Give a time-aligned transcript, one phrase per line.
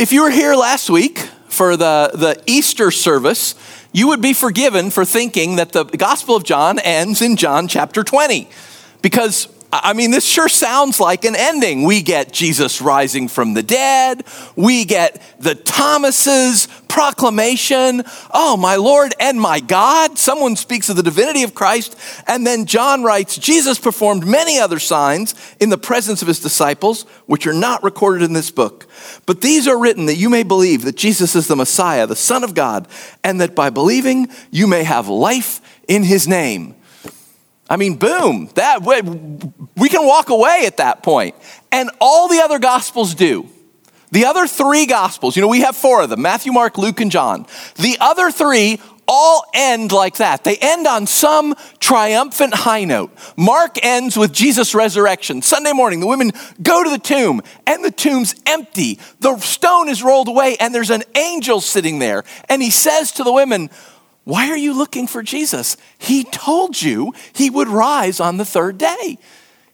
[0.00, 1.18] If you were here last week
[1.48, 3.54] for the, the Easter service,
[3.92, 8.02] you would be forgiven for thinking that the Gospel of John ends in John chapter
[8.02, 8.48] 20.
[9.02, 11.84] Because I mean, this sure sounds like an ending.
[11.84, 14.24] We get Jesus rising from the dead.
[14.56, 18.02] We get the Thomas's proclamation.
[18.32, 20.18] Oh, my Lord and my God.
[20.18, 21.96] Someone speaks of the divinity of Christ.
[22.26, 27.04] And then John writes Jesus performed many other signs in the presence of his disciples,
[27.26, 28.88] which are not recorded in this book.
[29.24, 32.42] But these are written that you may believe that Jesus is the Messiah, the Son
[32.42, 32.88] of God,
[33.22, 36.74] and that by believing you may have life in his name.
[37.70, 41.36] I mean, boom, that way we can walk away at that point.
[41.70, 43.48] And all the other gospels do.
[44.10, 47.12] The other three gospels, you know, we have four of them Matthew, Mark, Luke, and
[47.12, 47.46] John.
[47.76, 50.44] The other three all end like that.
[50.44, 53.12] They end on some triumphant high note.
[53.36, 55.42] Mark ends with Jesus' resurrection.
[55.42, 56.30] Sunday morning, the women
[56.62, 59.00] go to the tomb, and the tomb's empty.
[59.18, 62.24] The stone is rolled away, and there's an angel sitting there.
[62.48, 63.70] And he says to the women,
[64.30, 65.76] why are you looking for Jesus?
[65.98, 69.18] He told you he would rise on the third day.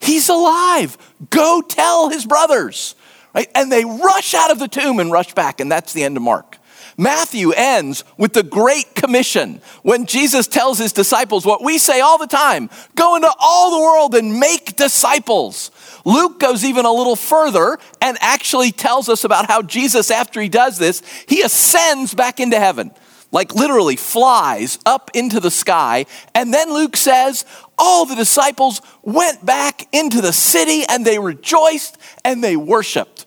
[0.01, 0.97] He's alive.
[1.29, 2.95] Go tell his brothers.
[3.35, 3.51] Right?
[3.55, 6.23] And they rush out of the tomb and rush back, and that's the end of
[6.23, 6.57] Mark.
[6.97, 12.17] Matthew ends with the Great Commission when Jesus tells his disciples what we say all
[12.17, 15.71] the time go into all the world and make disciples.
[16.07, 20.49] Luke goes even a little further and actually tells us about how Jesus, after he
[20.49, 22.91] does this, he ascends back into heaven
[23.33, 26.07] like literally flies up into the sky.
[26.35, 27.45] And then Luke says,
[27.79, 33.27] all the disciples went back into the city and they rejoiced and they worshiped.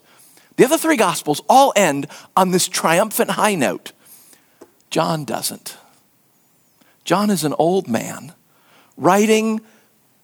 [0.55, 3.93] The other three gospels all end on this triumphant high note.
[4.89, 5.77] John doesn't.
[7.05, 8.33] John is an old man
[8.97, 9.61] writing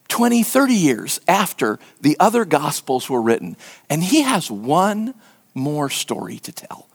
[0.07, 3.57] 20, 30 years after the other gospels were written,
[3.89, 5.13] and he has one
[5.53, 6.87] more story to tell.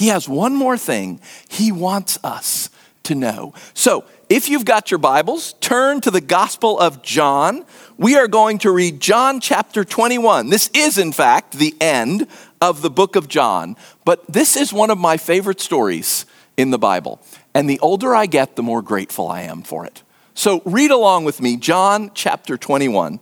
[0.00, 2.70] He has one more thing he wants us
[3.02, 3.52] to know.
[3.74, 7.66] So, if you've got your Bibles, turn to the Gospel of John.
[7.98, 10.48] We are going to read John chapter 21.
[10.48, 12.28] This is, in fact, the end
[12.62, 16.24] of the book of John, but this is one of my favorite stories
[16.56, 17.20] in the Bible.
[17.52, 20.02] And the older I get, the more grateful I am for it.
[20.32, 23.20] So, read along with me, John chapter 21.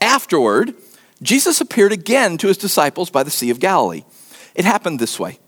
[0.00, 0.74] Afterward,
[1.20, 4.04] Jesus appeared again to his disciples by the Sea of Galilee.
[4.54, 5.40] It happened this way.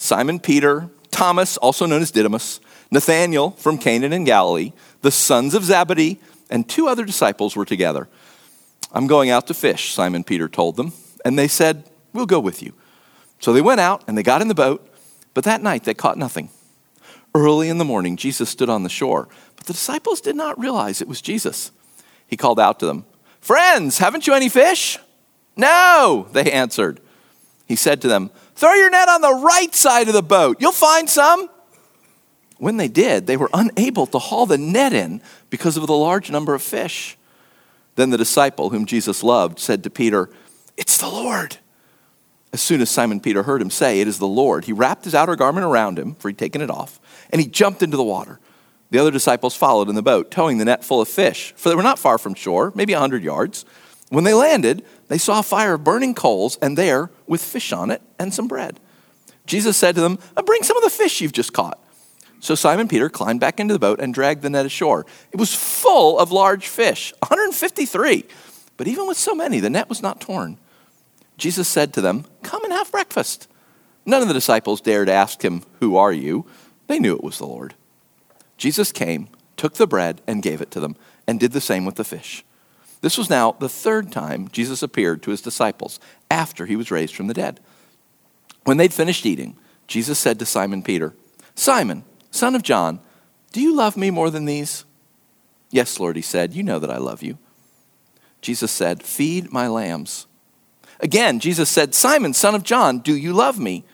[0.00, 2.58] Simon Peter, Thomas, also known as Didymus,
[2.90, 4.72] Nathanael from Cana in Galilee,
[5.02, 6.18] the sons of Zebedee,
[6.48, 8.08] and two other disciples were together.
[8.92, 11.84] I'm going out to fish, Simon Peter told them, and they said,
[12.14, 12.72] We'll go with you.
[13.40, 14.90] So they went out and they got in the boat,
[15.34, 16.48] but that night they caught nothing.
[17.34, 21.02] Early in the morning, Jesus stood on the shore, but the disciples did not realize
[21.02, 21.72] it was Jesus.
[22.26, 23.04] He called out to them,
[23.42, 24.98] Friends, haven't you any fish?
[25.56, 27.00] No, they answered.
[27.66, 30.58] He said to them, Throw your net on the right side of the boat.
[30.60, 31.48] You'll find some.
[32.58, 36.30] When they did, they were unable to haul the net in because of the large
[36.30, 37.16] number of fish.
[37.96, 40.28] Then the disciple whom Jesus loved said to Peter,
[40.76, 41.56] It's the Lord.
[42.52, 45.14] As soon as Simon Peter heard him say, It is the Lord, he wrapped his
[45.14, 47.00] outer garment around him, for he'd taken it off,
[47.30, 48.40] and he jumped into the water.
[48.90, 51.74] The other disciples followed in the boat, towing the net full of fish, for they
[51.74, 53.64] were not far from shore, maybe a hundred yards.
[54.10, 57.90] When they landed, they saw a fire of burning coals, and there, with fish on
[57.90, 58.78] it and some bread.
[59.46, 61.82] Jesus said to them, uh, Bring some of the fish you've just caught.
[62.40, 65.06] So Simon Peter climbed back into the boat and dragged the net ashore.
[65.30, 68.24] It was full of large fish, 153.
[68.76, 70.58] But even with so many, the net was not torn.
[71.36, 73.46] Jesus said to them, Come and have breakfast.
[74.04, 76.46] None of the disciples dared ask him, Who are you?
[76.88, 77.74] They knew it was the Lord.
[78.56, 80.96] Jesus came, took the bread, and gave it to them,
[81.28, 82.44] and did the same with the fish.
[83.00, 85.98] This was now the third time Jesus appeared to his disciples
[86.30, 87.60] after he was raised from the dead.
[88.64, 89.56] When they'd finished eating,
[89.86, 91.14] Jesus said to Simon Peter,
[91.54, 93.00] Simon, son of John,
[93.52, 94.84] do you love me more than these?
[95.70, 97.38] Yes, Lord, he said, you know that I love you.
[98.40, 100.26] Jesus said, Feed my lambs.
[101.00, 103.84] Again, Jesus said, Simon, son of John, do you love me?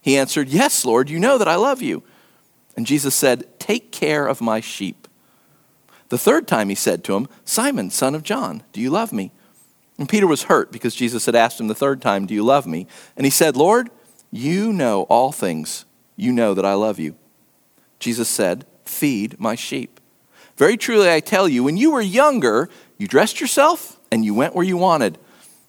[0.00, 2.02] He answered, Yes, Lord, you know that I love you.
[2.76, 5.01] And Jesus said, Take care of my sheep.
[6.12, 9.32] The third time he said to him, Simon, son of John, do you love me?
[9.96, 12.66] And Peter was hurt because Jesus had asked him the third time, Do you love
[12.66, 12.86] me?
[13.16, 13.88] And he said, Lord,
[14.30, 15.86] you know all things.
[16.14, 17.16] You know that I love you.
[17.98, 20.00] Jesus said, Feed my sheep.
[20.58, 22.68] Very truly, I tell you, when you were younger,
[22.98, 25.16] you dressed yourself and you went where you wanted.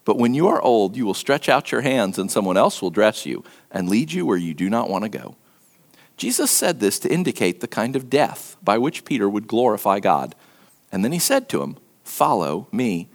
[0.03, 2.91] But when you are old, you will stretch out your hands and someone else will
[2.91, 5.37] dress you and lead you where you do not want to go.
[6.17, 10.35] Jesus said this to indicate the kind of death by which Peter would glorify God.
[10.91, 13.09] And then he said to him, Follow me.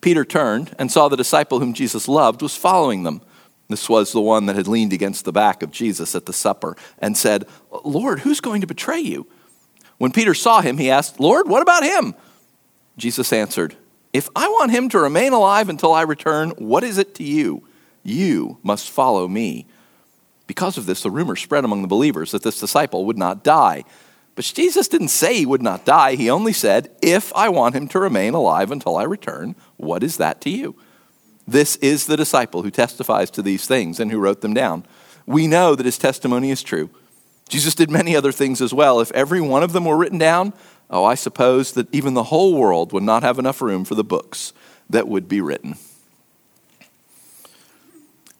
[0.00, 3.20] Peter turned and saw the disciple whom Jesus loved was following them.
[3.68, 6.76] This was the one that had leaned against the back of Jesus at the supper
[6.98, 7.46] and said,
[7.84, 9.26] Lord, who's going to betray you?
[9.98, 12.14] When Peter saw him, he asked, Lord, what about him?
[12.96, 13.76] Jesus answered,
[14.12, 17.66] If I want him to remain alive until I return, what is it to you?
[18.02, 19.66] You must follow me.
[20.46, 23.84] Because of this, the rumor spread among the believers that this disciple would not die.
[24.36, 26.14] But Jesus didn't say he would not die.
[26.14, 30.18] He only said, If I want him to remain alive until I return, what is
[30.18, 30.76] that to you?
[31.48, 34.84] This is the disciple who testifies to these things and who wrote them down.
[35.26, 36.90] We know that his testimony is true.
[37.48, 39.00] Jesus did many other things as well.
[39.00, 40.52] If every one of them were written down,
[40.90, 44.04] oh, I suppose that even the whole world would not have enough room for the
[44.04, 44.52] books
[44.90, 45.76] that would be written.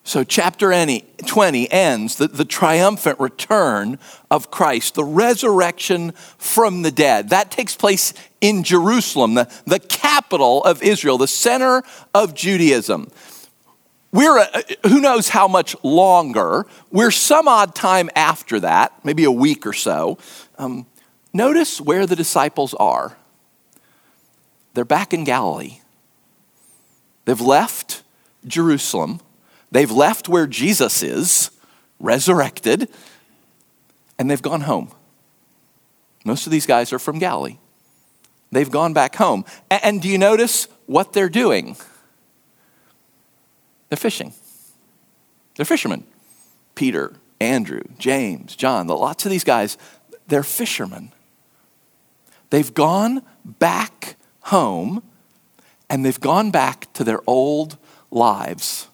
[0.06, 3.98] So, chapter 20 ends the, the triumphant return
[4.30, 7.30] of Christ, the resurrection from the dead.
[7.30, 11.82] That takes place in Jerusalem, the, the capital of Israel, the center
[12.14, 13.08] of Judaism.
[14.12, 19.32] We're, uh, who knows how much longer, we're some odd time after that, maybe a
[19.32, 20.18] week or so.
[20.56, 20.86] Um,
[21.34, 23.16] notice where the disciples are.
[24.74, 25.80] They're back in Galilee.
[27.24, 28.04] They've left
[28.46, 29.18] Jerusalem
[29.70, 31.50] They've left where Jesus is,
[31.98, 32.88] resurrected,
[34.18, 34.90] and they've gone home.
[36.24, 37.58] Most of these guys are from Galilee.
[38.50, 39.44] They've gone back home.
[39.70, 41.76] And do you notice what they're doing?
[43.88, 44.32] They're fishing.
[45.56, 46.04] They're fishermen.
[46.74, 49.78] Peter, Andrew, James, John, lots of these guys,
[50.26, 51.12] they're fishermen.
[52.50, 55.02] They've gone back home
[55.88, 57.78] and they've gone back to their old
[58.10, 58.88] lives.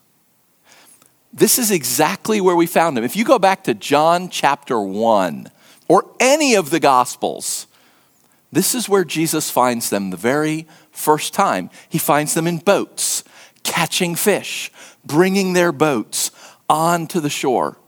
[1.33, 3.05] This is exactly where we found him.
[3.05, 5.51] If you go back to John chapter 1
[5.89, 7.67] or any of the Gospels,
[8.53, 11.71] this is where Jesus finds them the very first time.
[11.89, 13.25] He finds them in boats,
[13.63, 14.71] catching fish,
[15.07, 16.31] bringing their boats
[16.69, 17.79] onto the shore.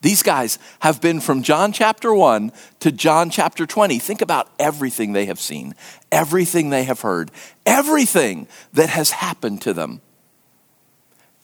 [0.00, 3.98] These guys have been from John chapter 1 to John chapter 20.
[3.98, 5.74] Think about everything they have seen,
[6.12, 7.30] everything they have heard,
[7.64, 10.00] everything that has happened to them.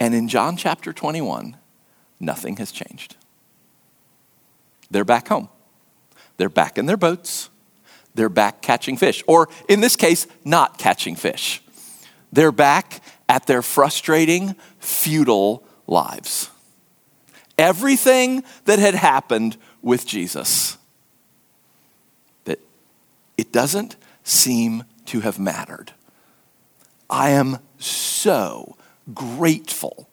[0.03, 1.57] And in John chapter 21,
[2.19, 3.15] nothing has changed.
[4.91, 5.49] They're back home.
[6.39, 7.51] They're back in their boats.
[8.13, 9.23] They're back catching fish.
[9.29, 11.63] Or in this case, not catching fish.
[12.33, 16.51] They're back at their frustrating, futile lives.
[17.57, 20.79] Everything that had happened with Jesus,
[22.43, 22.59] that
[23.37, 23.95] it doesn't
[24.25, 25.93] seem to have mattered.
[27.09, 28.77] I am so
[29.15, 30.09] grateful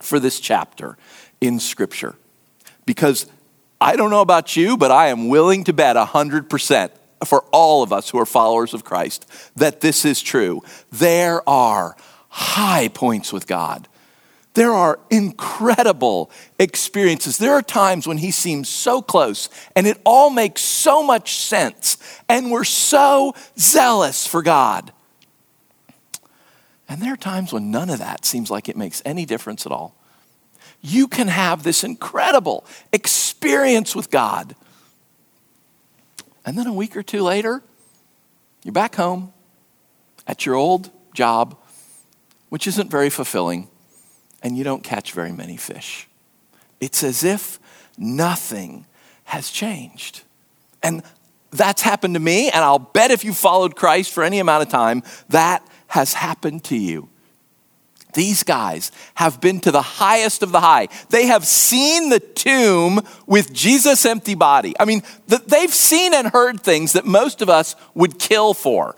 [0.00, 0.96] for this chapter
[1.40, 2.14] in Scripture
[2.86, 3.26] because
[3.80, 6.90] I don't know about you, but I am willing to bet 100%
[7.26, 9.26] for all of us who are followers of Christ
[9.56, 10.62] that this is true.
[10.90, 11.96] There are
[12.28, 13.88] high points with God.
[14.54, 16.30] There are incredible
[16.60, 17.38] experiences.
[17.38, 21.98] There are times when He seems so close and it all makes so much sense,
[22.28, 24.92] and we're so zealous for God.
[26.88, 29.72] And there are times when none of that seems like it makes any difference at
[29.72, 29.96] all.
[30.80, 34.54] You can have this incredible experience with God.
[36.44, 37.62] And then a week or two later,
[38.62, 39.32] you're back home
[40.26, 41.56] at your old job,
[42.50, 43.68] which isn't very fulfilling,
[44.42, 46.06] and you don't catch very many fish.
[46.80, 47.58] It's as if
[47.96, 48.86] nothing
[49.24, 50.22] has changed.
[50.82, 51.02] And
[51.50, 54.68] that's happened to me, and I'll bet if you followed Christ for any amount of
[54.68, 57.08] time, that has happened to you.
[58.14, 60.88] These guys have been to the highest of the high.
[61.10, 64.74] They have seen the tomb with Jesus' empty body.
[64.80, 68.96] I mean, they've seen and heard things that most of us would kill for.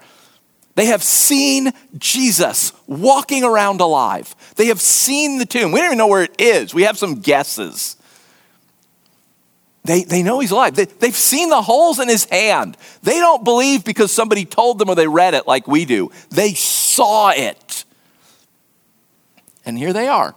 [0.75, 4.35] They have seen Jesus walking around alive.
[4.57, 5.73] They have seen the tomb.
[5.73, 6.73] We don't even know where it is.
[6.73, 7.97] We have some guesses.
[9.87, 10.75] They, they know he's alive.
[10.75, 12.77] They, they've seen the holes in his hand.
[13.03, 16.11] They don't believe because somebody told them or they read it like we do.
[16.31, 16.55] They
[16.97, 17.85] saw it.
[19.65, 20.35] And here they are,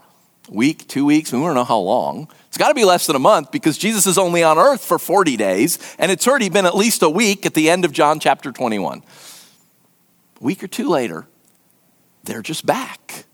[0.50, 2.28] week, two weeks, we don't know how long.
[2.48, 5.00] It's got to be less than a month because Jesus is only on earth for
[5.00, 8.20] 40 days, and it's already been at least a week at the end of John
[8.20, 9.04] chapter 21.
[10.42, 11.28] A week or two later,
[12.24, 13.26] they're just back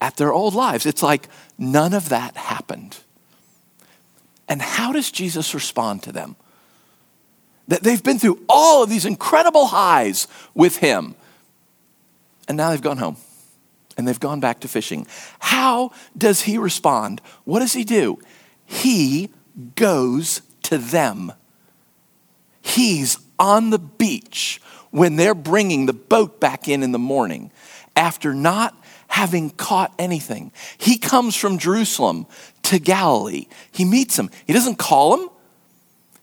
[0.00, 0.86] at their old lives.
[0.86, 2.98] It's like none of that happened.
[4.48, 6.36] And how does Jesus respond to them?
[7.68, 11.14] That they've been through all of these incredible highs with him.
[12.48, 13.16] And now they've gone home
[13.96, 15.06] and they've gone back to fishing.
[15.38, 17.20] How does he respond?
[17.44, 18.18] What does he do?
[18.64, 19.30] He
[19.74, 21.32] goes to them.
[22.60, 27.50] He's on the beach when they're bringing the boat back in in the morning
[27.96, 28.74] after not
[29.08, 30.52] having caught anything.
[30.78, 32.26] He comes from Jerusalem
[32.62, 33.46] to Galilee.
[33.70, 34.30] He meets them.
[34.46, 35.28] He doesn't call him.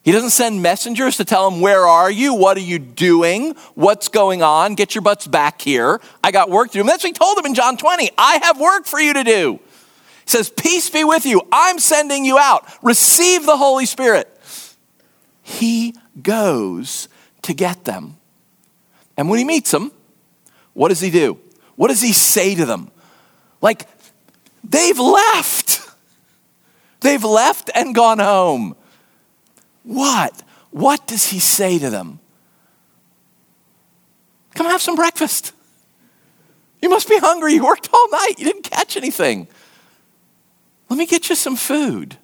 [0.10, 2.34] He doesn't send messengers to tell him, Where are you?
[2.34, 3.54] What are you doing?
[3.76, 4.74] What's going on?
[4.74, 6.02] Get your butts back here.
[6.24, 6.80] I got work to do.
[6.80, 8.10] And that's what he told him in John 20.
[8.18, 9.60] I have work for you to do.
[9.62, 11.44] He says, Peace be with you.
[11.52, 12.68] I'm sending you out.
[12.82, 14.28] Receive the Holy Spirit.
[15.44, 17.08] He goes
[17.44, 18.18] to get them.
[19.16, 19.92] And when he meets them,
[20.74, 21.40] what does he do?
[21.76, 22.90] What does he say to them?
[23.62, 23.88] Like,
[24.64, 25.88] they've left.
[27.02, 28.76] They've left and gone home.
[29.84, 30.44] What?
[30.72, 32.20] What does he say to them?
[34.56, 35.54] Come have some breakfast.
[36.82, 37.54] You must be hungry.
[37.54, 38.36] You worked all night.
[38.38, 39.48] You didn't catch anything.
[40.90, 42.18] Let me get you some food.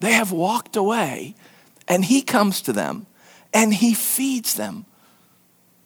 [0.00, 1.36] They have walked away,
[1.86, 3.06] and he comes to them
[3.52, 4.86] and he feeds them.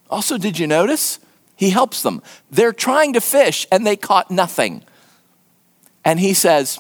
[0.08, 1.18] Also, did you notice?
[1.56, 2.22] He helps them.
[2.50, 4.84] They're trying to fish and they caught nothing.
[6.04, 6.78] And he says,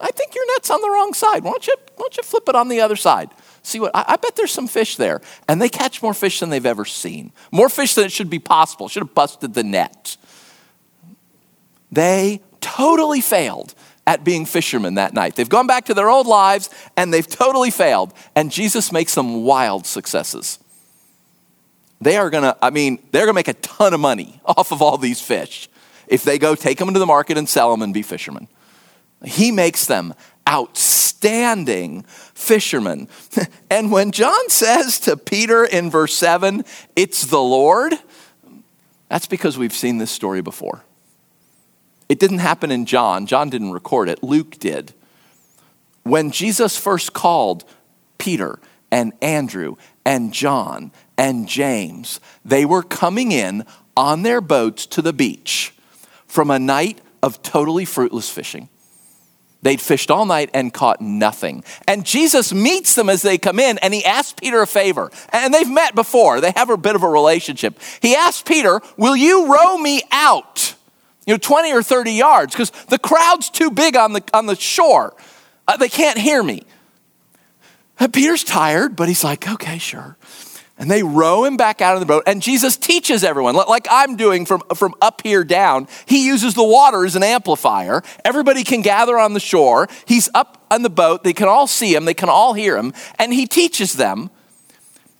[0.00, 1.44] I think your net's on the wrong side.
[1.44, 3.30] Why don't you, why don't you flip it on the other side?
[3.62, 3.94] See what?
[3.94, 5.20] I, I, bet there's some fish there.
[5.46, 7.32] And they catch more fish than they've ever seen.
[7.52, 8.88] More fish than it should be possible.
[8.88, 10.16] Should have busted the net.
[11.92, 13.74] They totally failed
[14.06, 15.36] at being fishermen that night.
[15.36, 18.14] They've gone back to their old lives and they've totally failed.
[18.34, 20.58] And Jesus makes them wild successes.
[22.00, 24.96] They are gonna, I mean, they're gonna make a ton of money off of all
[24.96, 25.68] these fish
[26.06, 28.48] if they go take them into the market and sell them and be fishermen.
[29.24, 30.14] He makes them
[30.48, 32.02] outstanding
[32.34, 33.08] fishermen.
[33.70, 36.64] and when John says to Peter in verse 7,
[36.96, 37.94] it's the Lord,
[39.08, 40.84] that's because we've seen this story before.
[42.08, 43.26] It didn't happen in John.
[43.26, 44.94] John didn't record it, Luke did.
[46.02, 47.64] When Jesus first called
[48.18, 48.58] Peter
[48.90, 53.64] and Andrew and John and James, they were coming in
[53.96, 55.74] on their boats to the beach
[56.26, 58.68] from a night of totally fruitless fishing.
[59.62, 61.64] They'd fished all night and caught nothing.
[61.86, 65.10] And Jesus meets them as they come in and he asks Peter a favor.
[65.32, 67.78] And they've met before, they have a bit of a relationship.
[68.00, 70.74] He asks Peter, Will you row me out?
[71.26, 74.56] you know, 20 or 30 yards because the crowd's too big on the, on the
[74.56, 75.14] shore.
[75.68, 76.64] Uh, they can't hear me.
[78.00, 80.16] And Peter's tired, but he's like, okay, sure.
[80.80, 84.16] And they row him back out of the boat, and Jesus teaches everyone, like I'm
[84.16, 85.86] doing from, from up here down.
[86.06, 88.02] He uses the water as an amplifier.
[88.24, 89.88] Everybody can gather on the shore.
[90.06, 91.22] He's up on the boat.
[91.22, 94.30] They can all see him, they can all hear him, and he teaches them.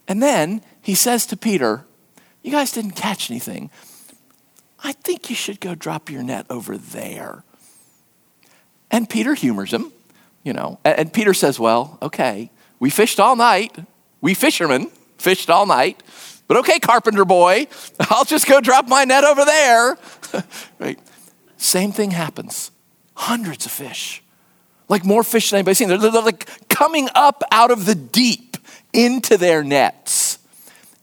[0.09, 1.85] And then he says to Peter,
[2.43, 3.71] You guys didn't catch anything.
[4.83, 7.45] I think you should go drop your net over there.
[8.91, 9.93] And Peter humors him,
[10.43, 10.81] you know.
[10.87, 13.77] And Peter says, Well, okay, we fished all night.
[14.23, 16.03] We fishermen fished all night.
[16.49, 17.69] But okay, carpenter boy,
[18.11, 19.99] I'll just go drop my net over there.
[20.79, 20.99] right?
[21.57, 22.71] Same thing happens.
[23.15, 24.23] Hundreds of fish.
[24.89, 25.89] Like more fish than anybody's seen.
[25.89, 28.57] They're, they're like coming up out of the deep
[28.93, 30.39] into their nets.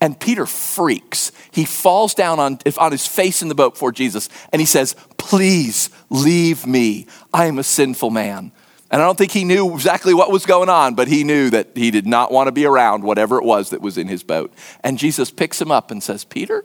[0.01, 1.31] And Peter freaks.
[1.51, 4.95] He falls down on, on his face in the boat before Jesus and he says,
[5.17, 7.07] Please leave me.
[7.33, 8.51] I am a sinful man.
[8.89, 11.70] And I don't think he knew exactly what was going on, but he knew that
[11.75, 14.53] he did not want to be around whatever it was that was in his boat.
[14.82, 16.63] And Jesus picks him up and says, Peter,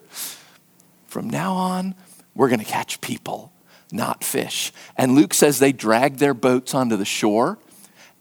[1.06, 1.94] from now on,
[2.34, 3.52] we're going to catch people,
[3.90, 4.72] not fish.
[4.96, 7.58] And Luke says they dragged their boats onto the shore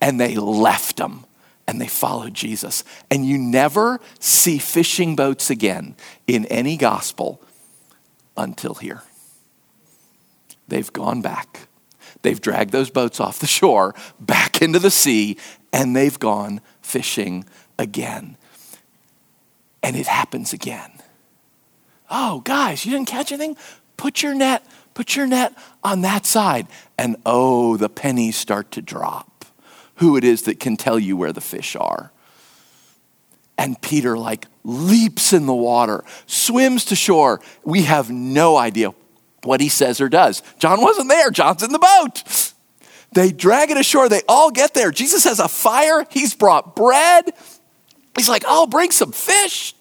[0.02, 1.26] and they left them
[1.68, 2.84] and they followed Jesus.
[3.12, 7.40] And you never see fishing boats again in any gospel
[8.36, 9.04] until here.
[10.68, 11.68] They've gone back.
[12.22, 15.38] They've dragged those boats off the shore back into the sea
[15.74, 17.46] and they've gone fishing
[17.80, 18.38] again.
[19.84, 20.92] And it happens again.
[22.10, 23.58] Oh, guys, you didn't catch anything?
[23.98, 26.68] Put your net, put your net on that side.
[26.98, 29.46] And oh, the pennies start to drop
[29.96, 32.12] who it is that can tell you where the fish are.
[33.58, 37.40] And Peter, like, leaps in the water, swims to shore.
[37.64, 38.92] We have no idea
[39.44, 40.44] what he says or does.
[40.60, 42.54] John wasn't there, John's in the boat.
[43.14, 44.92] They drag it ashore, they all get there.
[44.92, 47.32] Jesus has a fire, he's brought bread.
[48.16, 49.74] He's like, I'll bring some fish.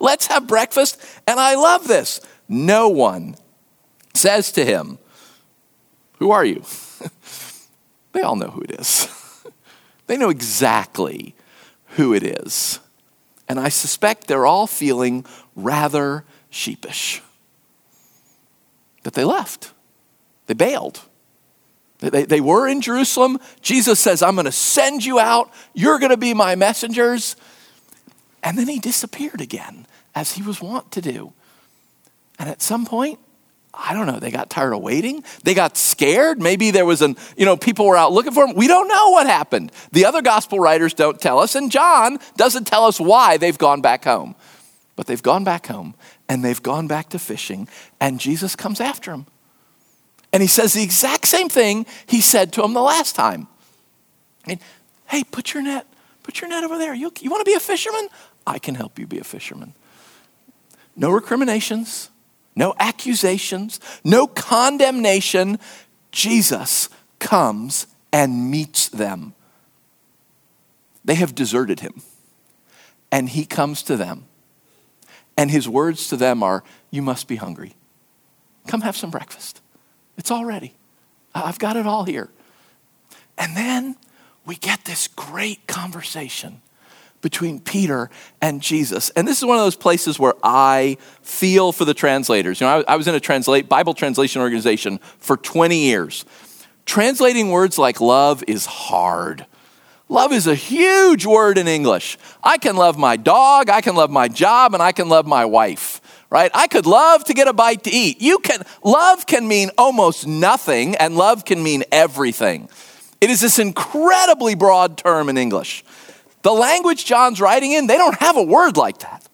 [0.00, 1.04] Let's have breakfast.
[1.26, 2.20] And I love this.
[2.48, 3.36] No one
[4.14, 4.98] says to him,
[6.18, 6.62] Who are you?
[8.12, 9.08] they all know who it is.
[10.06, 11.34] They know exactly
[11.96, 12.80] who it is.
[13.46, 17.20] And I suspect they're all feeling rather sheepish
[19.08, 19.72] that they left,
[20.48, 21.00] they bailed.
[22.00, 23.38] They, they were in Jerusalem.
[23.62, 25.50] Jesus says, I'm going to send you out.
[25.72, 27.34] You're going to be my messengers.
[28.42, 31.32] And then he disappeared again, as he was wont to do.
[32.38, 33.18] And at some point,
[33.72, 35.24] I don't know, they got tired of waiting.
[35.42, 36.38] They got scared.
[36.38, 38.54] Maybe there was an, you know, people were out looking for them.
[38.54, 39.72] We don't know what happened.
[39.90, 43.80] The other gospel writers don't tell us, and John doesn't tell us why they've gone
[43.80, 44.36] back home.
[44.96, 45.94] But they've gone back home
[46.28, 47.68] and they've gone back to fishing,
[48.00, 49.26] and Jesus comes after them.
[50.32, 53.48] And he says the exact same thing he said to them the last time.
[54.44, 54.60] I mean,
[55.06, 55.86] hey, put your net,
[56.22, 56.94] put your net over there.
[56.94, 58.08] You, you want to be a fisherman?
[58.46, 59.74] I can help you be a fisherman.
[60.96, 62.10] No recriminations
[62.58, 65.58] no accusations, no condemnation.
[66.10, 66.88] Jesus
[67.20, 69.34] comes and meets them.
[71.04, 72.02] They have deserted him,
[73.12, 74.26] and he comes to them.
[75.38, 77.76] And his words to them are, You must be hungry.
[78.66, 79.62] Come have some breakfast.
[80.18, 80.74] It's all ready.
[81.32, 82.28] I've got it all here.
[83.38, 83.96] And then
[84.44, 86.60] we get this great conversation
[87.20, 88.10] between Peter
[88.42, 89.10] and Jesus.
[89.10, 92.60] And this is one of those places where I feel for the translators.
[92.60, 96.24] You know, I, I, was in a translate Bible translation organization for 20 years.
[96.84, 99.46] Translating words like love is hard.
[100.08, 102.16] Love is a huge word in English.
[102.42, 105.44] I can love my dog, I can love my job, and I can love my
[105.44, 106.00] wife.
[106.30, 106.50] Right?
[106.52, 108.20] I could love to get a bite to eat.
[108.20, 112.68] You can love can mean almost nothing and love can mean everything.
[113.20, 115.84] It is this incredibly broad term in English.
[116.42, 119.26] The language John's writing in, they don't have a word like that.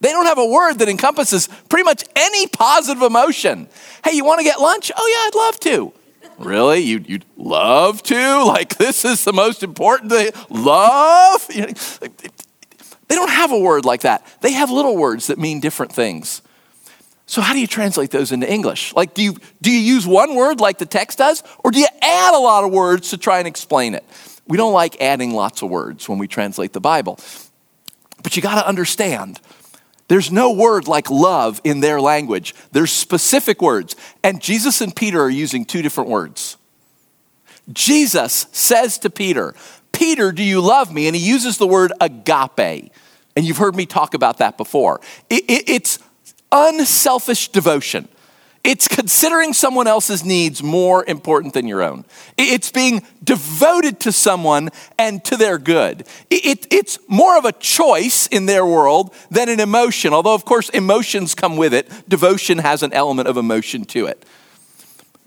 [0.00, 3.68] They don't have a word that encompasses pretty much any positive emotion.
[4.04, 4.92] Hey, you want to get lunch?
[4.94, 5.92] Oh, yeah, I'd love to.
[6.38, 6.80] Really?
[6.80, 8.44] You'd, you'd love to?
[8.44, 10.30] Like, this is the most important thing?
[10.50, 11.46] Love?
[11.48, 14.26] They don't have a word like that.
[14.40, 16.42] They have little words that mean different things.
[17.26, 18.94] So, how do you translate those into English?
[18.94, 21.88] Like, do you, do you use one word like the text does, or do you
[22.00, 24.04] add a lot of words to try and explain it?
[24.46, 27.18] We don't like adding lots of words when we translate the Bible.
[28.22, 29.40] But you got to understand,
[30.08, 32.54] there's no word like love in their language.
[32.72, 33.96] There's specific words.
[34.22, 36.56] And Jesus and Peter are using two different words.
[37.72, 39.54] Jesus says to Peter,
[39.92, 41.08] Peter, do you love me?
[41.08, 42.92] And he uses the word agape.
[43.34, 45.00] And you've heard me talk about that before.
[45.28, 45.98] It, it, it's
[46.52, 48.08] unselfish devotion.
[48.66, 52.04] It's considering someone else's needs more important than your own.
[52.36, 56.04] It's being devoted to someone and to their good.
[56.30, 61.32] it's more of a choice in their world than an emotion, although, of course, emotions
[61.32, 61.88] come with it.
[62.08, 64.26] Devotion has an element of emotion to it.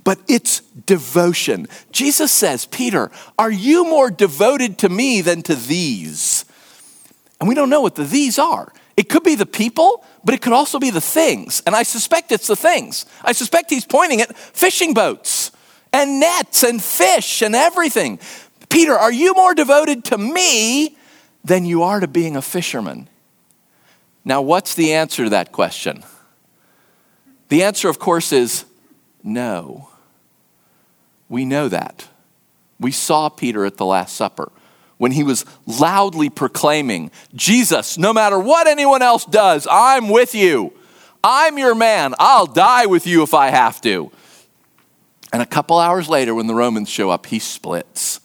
[0.04, 1.68] But it's devotion.
[1.94, 6.44] Jesus says, Peter, are you more devoted to me than to these?
[7.40, 8.74] And we don't know what the these are.
[9.00, 11.64] It could be the people, but it could also be the things.
[11.66, 13.06] And I suspect it's the things.
[13.24, 15.52] I suspect he's pointing at fishing boats
[15.94, 18.20] and nets and fish and everything.
[18.68, 20.98] Peter, are you more devoted to me
[21.46, 23.08] than you are to being a fisherman?
[24.26, 26.04] Now, what's the answer to that question?
[27.48, 28.66] The answer, of course, is
[29.24, 29.88] no.
[31.30, 32.10] We know that.
[32.82, 34.52] We saw Peter at the Last Supper
[35.00, 40.74] when he was loudly proclaiming, Jesus, no matter what anyone else does, I'm with you.
[41.24, 42.14] I'm your man.
[42.20, 44.12] I'll die with you if I have to.
[45.32, 48.20] And a couple hours later, when the Romans show up, he splits.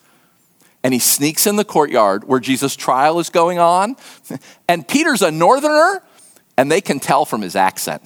[0.83, 3.97] And he sneaks in the courtyard where Jesus' trial is going on.
[4.69, 6.03] And Peter's a northerner,
[6.57, 8.03] and they can tell from his accent.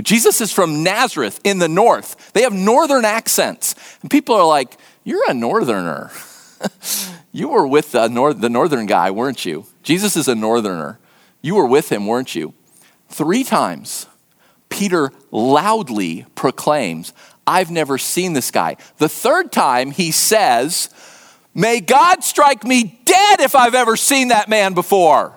[0.00, 2.32] Jesus is from Nazareth in the north.
[2.32, 3.74] They have northern accents.
[4.00, 6.10] And people are like, You're a northerner.
[7.32, 9.66] you were with the, nor- the northern guy, weren't you?
[9.82, 10.98] Jesus is a northerner.
[11.42, 12.54] You were with him, weren't you?
[13.08, 14.06] Three times,
[14.68, 17.12] Peter loudly proclaims,
[17.46, 18.76] I've never seen this guy.
[18.98, 20.88] The third time, he says,
[21.54, 25.36] May God strike me dead if I've ever seen that man before.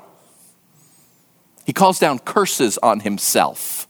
[1.66, 3.88] He calls down curses on himself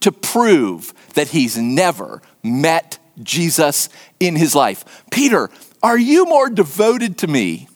[0.00, 3.88] to prove that he's never met Jesus
[4.20, 5.04] in his life.
[5.10, 5.50] Peter,
[5.82, 7.68] are you more devoted to me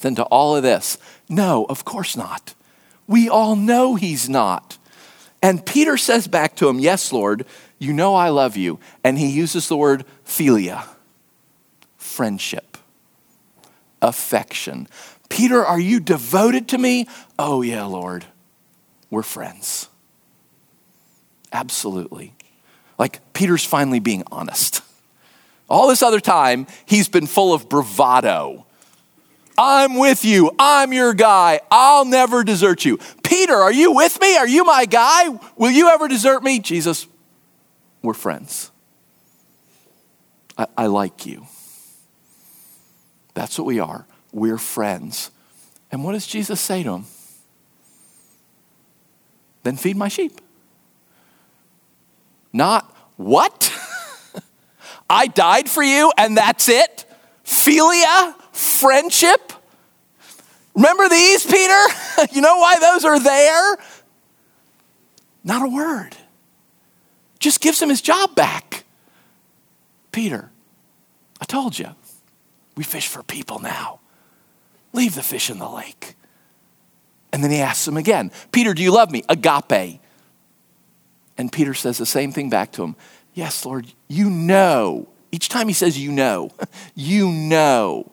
[0.00, 0.98] than to all of this?
[1.28, 2.54] No, of course not.
[3.06, 4.78] We all know he's not.
[5.42, 7.46] And Peter says back to him, Yes, Lord,
[7.78, 8.78] you know I love you.
[9.04, 10.84] And he uses the word philia,
[11.96, 12.76] friendship,
[14.02, 14.88] affection.
[15.28, 17.06] Peter, are you devoted to me?
[17.38, 18.24] Oh, yeah, Lord.
[19.10, 19.88] We're friends.
[21.52, 22.34] Absolutely.
[22.98, 24.82] Like Peter's finally being honest.
[25.68, 28.64] All this other time, he's been full of bravado.
[29.58, 30.52] I'm with you.
[30.58, 31.60] I'm your guy.
[31.70, 32.98] I'll never desert you.
[33.24, 34.36] Peter, are you with me?
[34.36, 35.28] Are you my guy?
[35.56, 36.60] Will you ever desert me?
[36.60, 37.08] Jesus,
[38.00, 38.70] we're friends.
[40.56, 41.46] I, I like you.
[43.34, 44.06] That's what we are.
[44.32, 45.30] We're friends.
[45.90, 47.04] And what does Jesus say to him?
[49.64, 50.40] Then feed my sheep.
[52.52, 53.72] Not, What?
[55.08, 57.04] I died for you and that's it?
[57.44, 58.34] Philia?
[58.52, 59.52] Friendship?
[60.74, 61.84] Remember these, Peter?
[62.32, 63.78] you know why those are there?
[65.42, 66.16] Not a word.
[67.38, 68.84] Just gives him his job back.
[70.12, 70.50] Peter,
[71.40, 71.94] I told you,
[72.76, 74.00] we fish for people now.
[74.92, 76.14] Leave the fish in the lake.
[77.32, 79.22] And then he asks him again, Peter, do you love me?
[79.28, 80.00] Agape.
[81.36, 82.96] And Peter says the same thing back to him
[83.38, 85.06] Yes, Lord, you know.
[85.30, 86.50] Each time he says, you know,
[86.96, 88.10] you know,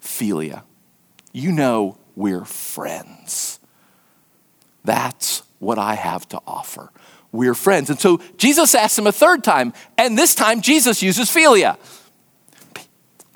[0.00, 0.62] Philia.
[1.30, 3.60] You know we're friends.
[4.82, 6.90] That's what I have to offer.
[7.32, 7.90] We're friends.
[7.90, 11.76] And so Jesus asks him a third time, and this time Jesus uses Philia.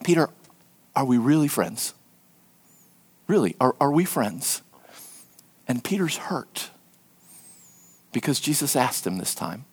[0.03, 0.31] Peter,
[0.97, 1.93] are we really friends?
[3.27, 4.63] Really, are, are we friends?
[5.69, 6.71] And Peter's hurt
[8.11, 9.67] because Jesus asked him this time.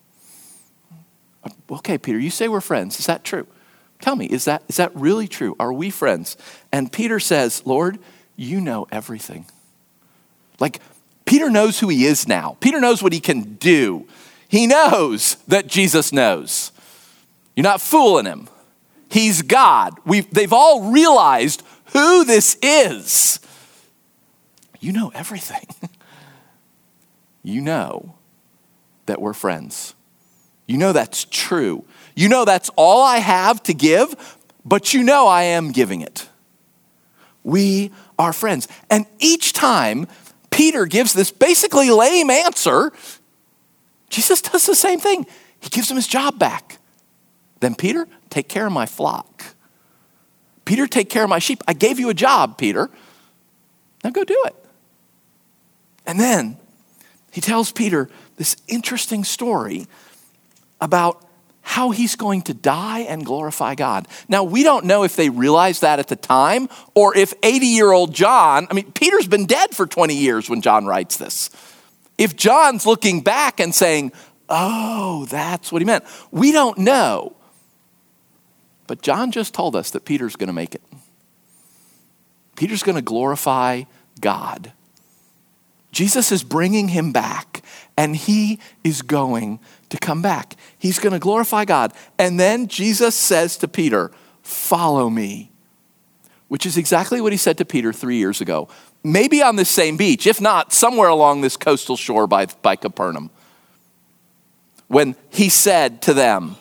[1.70, 2.98] Okay, Peter, you say we're friends.
[2.98, 3.46] Is that true?
[4.00, 5.54] Tell me, is that, is that really true?
[5.60, 6.36] Are we friends?
[6.72, 7.98] And Peter says, Lord,
[8.36, 9.46] you know everything.
[10.58, 10.80] Like,
[11.26, 12.56] Peter knows who he is now.
[12.60, 14.06] Peter knows what he can do.
[14.48, 16.72] He knows that Jesus knows.
[17.54, 18.48] You're not fooling him.
[19.10, 19.94] He's God.
[20.04, 23.38] We've, they've all realized who this is.
[24.80, 25.66] You know everything.
[27.42, 28.14] you know
[29.06, 29.94] that we're friends.
[30.70, 31.84] You know that's true.
[32.14, 36.28] You know that's all I have to give, but you know I am giving it.
[37.42, 38.68] We are friends.
[38.88, 40.06] And each time
[40.52, 42.92] Peter gives this basically lame answer,
[44.10, 45.26] Jesus does the same thing.
[45.58, 46.78] He gives him his job back.
[47.58, 49.56] Then, Peter, take care of my flock.
[50.66, 51.64] Peter, take care of my sheep.
[51.66, 52.88] I gave you a job, Peter.
[54.04, 54.54] Now go do it.
[56.06, 56.58] And then
[57.32, 59.88] he tells Peter this interesting story
[60.80, 61.24] about
[61.62, 64.08] how he's going to die and glorify God.
[64.28, 67.92] Now, we don't know if they realized that at the time or if 80 year
[67.92, 71.50] old John, I mean, Peter's been dead for 20 years when John writes this.
[72.18, 74.12] If John's looking back and saying,
[74.48, 77.36] oh, that's what he meant, we don't know.
[78.86, 80.82] But John just told us that Peter's going to make it.
[82.56, 83.84] Peter's going to glorify
[84.20, 84.72] God.
[85.92, 87.62] Jesus is bringing him back,
[88.00, 89.60] and he is going
[89.90, 90.56] to come back.
[90.78, 91.92] He's going to glorify God.
[92.18, 94.10] And then Jesus says to Peter,
[94.40, 95.50] Follow me,
[96.48, 98.68] which is exactly what he said to Peter three years ago.
[99.04, 103.28] Maybe on this same beach, if not, somewhere along this coastal shore by, by Capernaum.
[104.88, 106.56] When he said to them,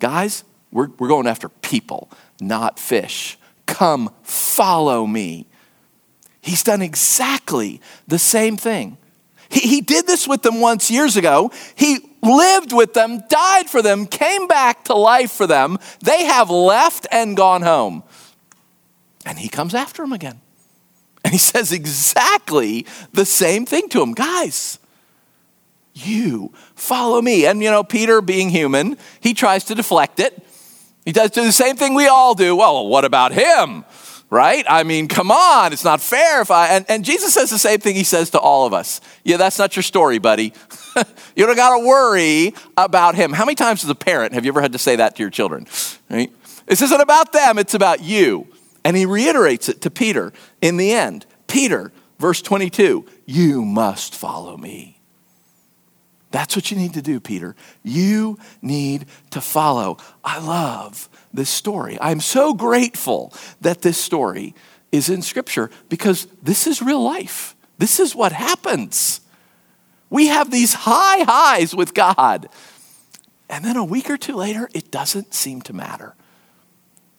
[0.00, 0.42] Guys,
[0.72, 3.38] we're, we're going after people, not fish.
[3.66, 5.46] Come, follow me.
[6.40, 8.98] He's done exactly the same thing.
[9.48, 11.50] He, he did this with them once years ago.
[11.74, 15.78] He lived with them, died for them, came back to life for them.
[16.00, 18.02] They have left and gone home.
[19.24, 20.40] And he comes after them again.
[21.24, 24.78] And he says exactly the same thing to them guys,
[25.94, 27.44] you follow me.
[27.46, 30.42] And you know, Peter, being human, he tries to deflect it.
[31.04, 32.54] He does do the same thing we all do.
[32.54, 33.84] Well, what about him?
[34.30, 34.64] Right?
[34.68, 36.68] I mean, come on, it's not fair if I.
[36.68, 39.00] And, and Jesus says the same thing he says to all of us.
[39.24, 40.52] Yeah, that's not your story, buddy.
[41.36, 43.32] you don't got to worry about him.
[43.32, 45.30] How many times as a parent have you ever had to say that to your
[45.30, 45.66] children?
[46.10, 46.32] Right?
[46.66, 48.46] This isn't about them, it's about you.
[48.84, 51.26] And he reiterates it to Peter in the end.
[51.46, 54.98] Peter, verse 22, you must follow me.
[56.30, 57.56] That's what you need to do, Peter.
[57.82, 59.96] You need to follow.
[60.22, 61.98] I love this story.
[62.00, 64.54] I'm so grateful that this story
[64.90, 67.54] is in Scripture because this is real life.
[67.78, 69.20] This is what happens.
[70.10, 72.48] We have these high highs with God.
[73.50, 76.14] And then a week or two later, it doesn't seem to matter.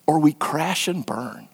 [0.06, 1.48] Or we crash and burn.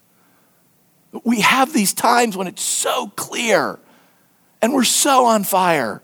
[1.24, 3.78] We have these times when it's so clear
[4.60, 6.02] and we're so on fire.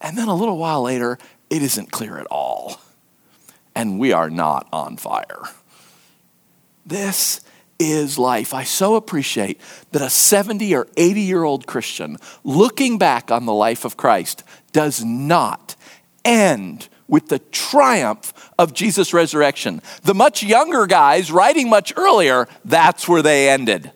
[0.00, 1.18] And then a little while later,
[1.50, 2.80] it isn't clear at all
[3.74, 5.42] and we are not on fire.
[6.86, 7.40] This
[7.78, 8.54] is life.
[8.54, 9.60] I so appreciate
[9.92, 14.44] that a 70 or 80 year old Christian looking back on the life of Christ
[14.72, 15.76] does not
[16.24, 19.82] end with the triumph of Jesus' resurrection.
[20.02, 23.92] The much younger guys, writing much earlier, that's where they ended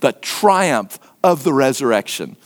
[0.00, 2.36] the triumph of the resurrection.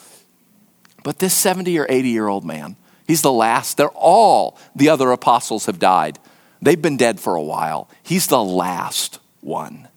[1.03, 3.77] But this 70 or 80 year old man, he's the last.
[3.77, 6.19] They're all the other apostles have died.
[6.63, 7.89] They've been dead for a while.
[8.03, 9.89] He's the last one.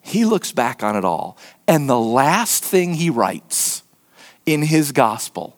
[0.00, 3.82] He looks back on it all, and the last thing he writes
[4.44, 5.56] in his gospel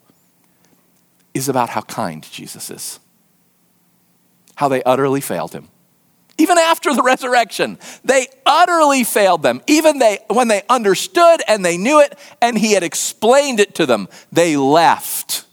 [1.33, 3.01] is about how kind Jesus is.
[4.57, 5.69] how they utterly failed him.
[6.37, 9.63] Even after the resurrection, they utterly failed them.
[9.67, 13.87] Even they, when they understood and they knew it and he had explained it to
[13.87, 15.45] them, they left.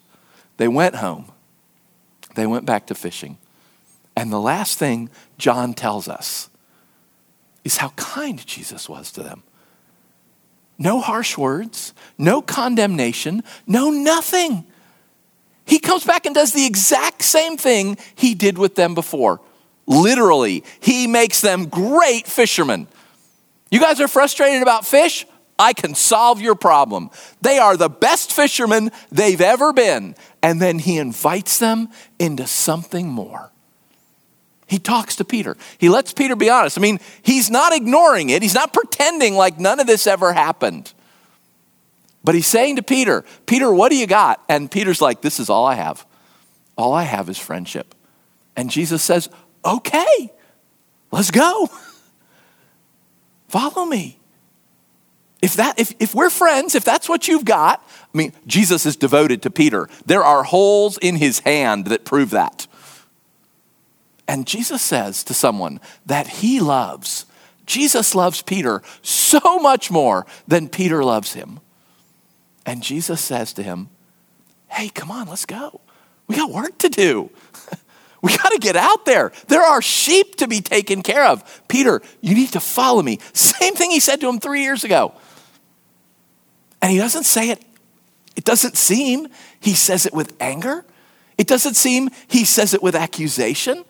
[0.58, 1.32] They went home.
[2.36, 3.38] They went back to fishing.
[4.16, 6.50] And the last thing John tells us
[7.64, 9.44] is how kind Jesus was to them.
[10.78, 14.66] No harsh words, no condemnation, no nothing.
[15.66, 19.42] He comes back and does the exact same thing he did with them before.
[19.86, 22.88] Literally, he makes them great fishermen.
[23.70, 25.26] You guys are frustrated about fish?
[25.58, 27.12] I can solve your problem.
[27.42, 30.16] They are the best fishermen they've ever been.
[30.42, 33.51] And then he invites them into something more.
[34.72, 35.58] He talks to Peter.
[35.78, 36.78] He lets Peter be honest.
[36.78, 40.94] I mean, he's not ignoring it, he's not pretending like none of this ever happened.
[42.24, 44.42] But he's saying to Peter, Peter, what do you got?
[44.48, 46.06] And Peter's like, This is all I have.
[46.78, 47.94] All I have is friendship.
[48.56, 49.30] And Jesus says,
[49.64, 50.32] okay,
[51.12, 51.70] let's go.
[53.50, 54.20] Follow me.
[55.42, 58.96] If, that, if, if we're friends, if that's what you've got, I mean, Jesus is
[58.96, 59.90] devoted to Peter.
[60.06, 62.68] There are holes in his hand that prove that.
[64.32, 67.26] And Jesus says to someone that he loves,
[67.66, 71.60] Jesus loves Peter so much more than Peter loves him.
[72.66, 73.90] And Jesus says to him,
[74.70, 75.82] Hey, come on, let's go.
[76.28, 77.30] We got work to do.
[78.24, 79.32] We got to get out there.
[79.48, 81.64] There are sheep to be taken care of.
[81.68, 83.18] Peter, you need to follow me.
[83.34, 85.16] Same thing he said to him three years ago.
[86.84, 87.66] And he doesn't say it,
[88.36, 89.28] it doesn't seem
[89.60, 90.86] he says it with anger.
[91.40, 93.86] It doesn't seem he says it with accusation.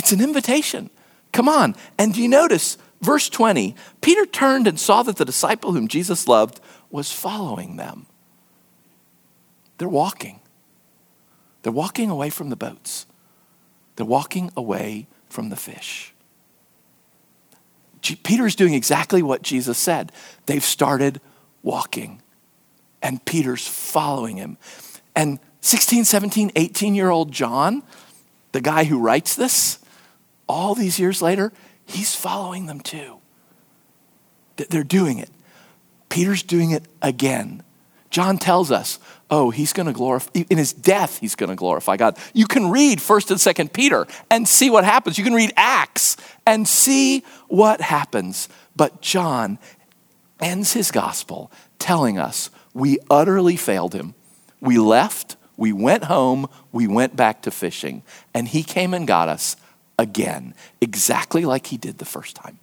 [0.00, 0.88] It's an invitation.
[1.30, 1.76] Come on.
[1.98, 6.26] And do you notice, verse 20, Peter turned and saw that the disciple whom Jesus
[6.26, 6.58] loved
[6.90, 8.06] was following them.
[9.76, 10.40] They're walking.
[11.60, 13.04] They're walking away from the boats.
[13.96, 16.14] They're walking away from the fish.
[18.22, 20.12] Peter's doing exactly what Jesus said.
[20.46, 21.20] They've started
[21.62, 22.22] walking,
[23.02, 24.56] and Peter's following him.
[25.14, 27.82] And 16, 17, 18 year old John,
[28.52, 29.79] the guy who writes this,
[30.50, 31.52] all these years later,
[31.86, 33.18] he's following them too.
[34.56, 35.30] They're doing it.
[36.08, 37.62] Peter's doing it again.
[38.10, 38.98] John tells us,
[39.30, 42.18] oh, he's going to glorify, in his death, he's going to glorify God.
[42.34, 45.16] You can read 1st and 2nd Peter and see what happens.
[45.16, 48.48] You can read Acts and see what happens.
[48.74, 49.58] But John
[50.40, 54.14] ends his gospel telling us we utterly failed him.
[54.60, 58.02] We left, we went home, we went back to fishing,
[58.34, 59.56] and he came and got us
[60.00, 62.58] again, exactly like he did the first time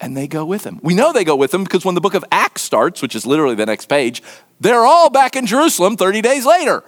[0.00, 0.80] and they go with him.
[0.82, 3.26] We know they go with him because when the book of Acts starts, which is
[3.26, 4.22] literally the next page,
[4.60, 6.84] they're all back in Jerusalem 30 days later.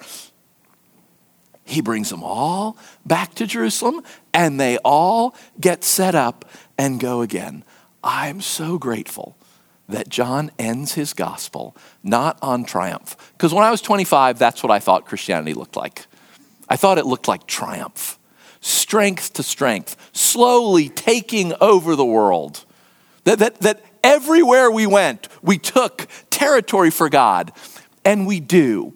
[1.64, 4.02] He brings them all back to Jerusalem
[4.35, 6.44] and they all get set up
[6.78, 7.64] and go again.
[8.02, 9.37] I'm so grateful
[9.88, 13.16] that John ends his gospel not on triumph.
[13.33, 16.06] Because when I was 25, that's what I thought Christianity looked like.
[16.68, 18.18] I thought it looked like triumph,
[18.61, 22.64] strength to strength, slowly taking over the world
[23.25, 27.53] that, that, that everywhere we went, we took territory for God.
[28.05, 28.94] And we do,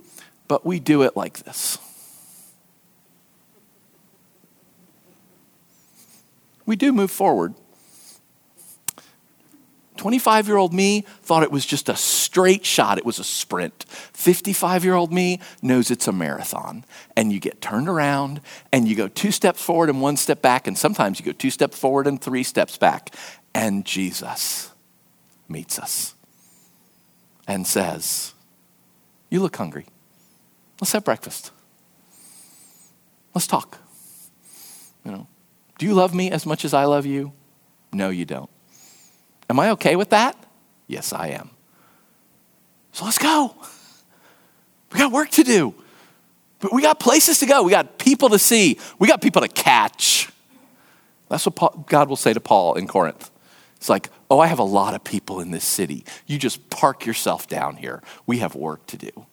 [0.49, 1.79] but we do it like this.
[6.67, 7.55] We do move forward.
[9.97, 13.85] 25 year old me thought it was just a straight shot, it was a sprint.
[13.89, 16.85] 55 year old me knows it's a marathon.
[17.17, 18.41] And you get turned around
[18.73, 21.51] and you go two steps forward and one step back, and sometimes you go two
[21.51, 23.15] steps forward and three steps back.
[23.55, 24.73] And Jesus
[25.49, 26.15] meets us
[27.47, 28.35] and says,
[29.31, 29.87] You look hungry.
[30.81, 31.53] Let's have breakfast.
[33.33, 33.79] Let's talk.
[35.05, 35.27] You know,
[35.79, 37.33] do you love me as much as I love you?
[37.93, 38.51] No, you don't.
[39.49, 40.37] Am I okay with that?
[40.87, 41.51] Yes, I am.
[42.93, 43.55] So let's go.
[44.93, 45.75] We got work to do.
[46.61, 47.63] But we got places to go.
[47.63, 48.79] We got people to see.
[48.99, 50.31] We got people to catch.
[51.29, 53.31] That's what Paul, God will say to Paul in Corinth.
[53.77, 56.05] It's like, oh, I have a lot of people in this city.
[56.27, 58.03] You just park yourself down here.
[58.27, 59.27] We have work to do.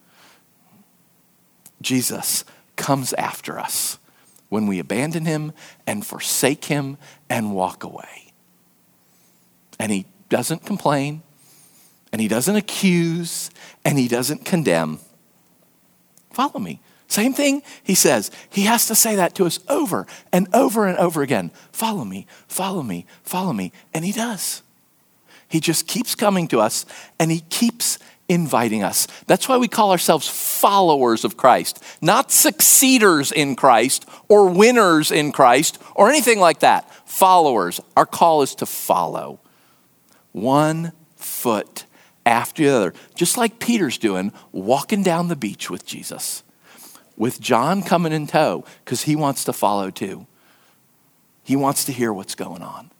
[1.82, 2.44] Jesus
[2.76, 3.98] comes after us
[4.50, 5.54] when we abandon him
[5.88, 6.98] and forsake him
[7.30, 8.31] and walk away.
[9.82, 11.24] And he doesn't complain,
[12.12, 13.50] and he doesn't accuse,
[13.84, 15.00] and he doesn't condemn.
[16.30, 16.80] Follow me.
[17.08, 18.30] Same thing he says.
[18.52, 21.50] He has to say that to us over and over and over again.
[21.72, 23.72] Follow me, follow me, follow me.
[23.92, 24.62] And he does.
[25.50, 26.86] He just keeps coming to us
[27.20, 27.98] and he keeps
[28.30, 29.08] inviting us.
[29.26, 35.32] That's why we call ourselves followers of Christ, not succeeders in Christ or winners in
[35.32, 36.90] Christ or anything like that.
[37.10, 37.82] Followers.
[37.98, 39.40] Our call is to follow
[40.32, 41.86] one foot
[42.26, 46.44] after the other, just like Peter's doing, walking down the beach with Jesus,
[47.18, 50.28] with John coming in tow because he wants to follow too.
[51.44, 52.92] He wants to hear what's going on.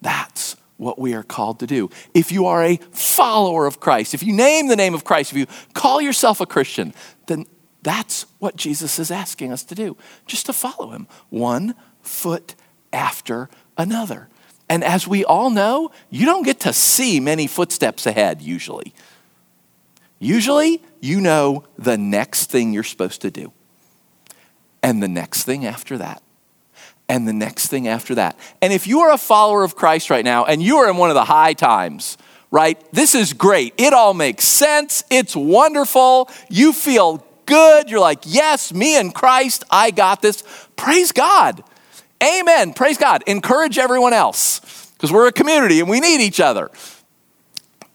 [0.00, 1.90] That's what we are called to do.
[2.14, 5.38] If you are a follower of Christ, if you name the name of Christ, if
[5.38, 6.94] you call yourself a Christian,
[7.26, 7.46] then
[7.82, 12.54] that's what Jesus is asking us to do, just to follow him one foot
[12.92, 14.28] after another.
[14.70, 18.94] And as we all know, you don't get to see many footsteps ahead usually.
[20.18, 23.52] Usually, you know the next thing you're supposed to do,
[24.82, 26.22] and the next thing after that
[27.10, 28.38] and the next thing after that.
[28.62, 31.10] And if you are a follower of Christ right now and you are in one
[31.10, 32.16] of the high times,
[32.52, 32.80] right?
[32.92, 33.74] This is great.
[33.78, 35.02] It all makes sense.
[35.10, 36.30] It's wonderful.
[36.48, 37.90] You feel good.
[37.90, 40.44] You're like, yes, me and Christ, I got this.
[40.76, 41.64] Praise God.
[42.22, 42.74] Amen.
[42.74, 43.22] Praise God.
[43.26, 46.70] Encourage everyone else because we're a community and we need each other.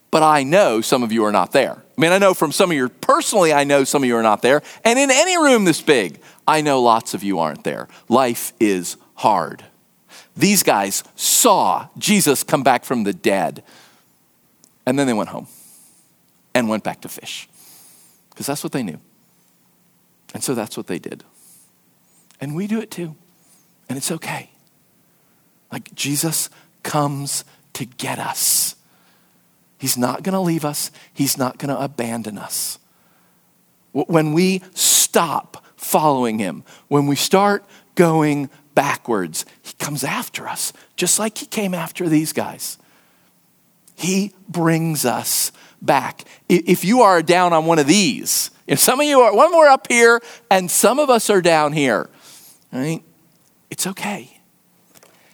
[0.10, 1.74] But I know some of you are not there.
[1.74, 4.24] I mean, I know from some of you, personally, I know some of you are
[4.24, 4.62] not there.
[4.84, 7.88] And in any room this big, I know lots of you aren't there.
[8.10, 9.66] Life is hard.
[10.36, 13.64] These guys saw Jesus come back from the dead,
[14.86, 15.48] and then they went home
[16.54, 17.48] and went back to fish
[18.30, 19.00] because that's what they knew.
[20.34, 21.24] And so that's what they did.
[22.42, 23.16] And we do it too.
[23.88, 24.50] And it's okay.
[25.72, 26.50] Like Jesus
[26.84, 27.44] comes
[27.74, 28.76] to get us.
[29.78, 32.80] He's not going to leave us, He's not going to abandon us.
[33.92, 39.46] When we stop following Him, when we start going backwards.
[39.64, 42.78] He comes after us, just like he came after these guys.
[43.96, 46.26] He brings us back.
[46.50, 49.68] If you are down on one of these, if some of you are, one more
[49.68, 50.22] up here,
[50.52, 52.10] and some of us are down here,
[52.72, 53.02] right?
[53.76, 54.40] It's okay.